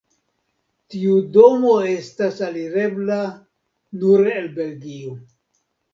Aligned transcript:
Tiu 0.93 1.17
domo 1.35 1.75
estas 1.89 2.41
alirebla 2.47 3.19
nur 4.05 4.33
el 4.41 4.49
Belgio. 4.57 5.13